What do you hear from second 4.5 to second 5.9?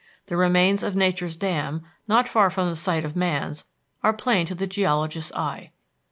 the geologist's eye.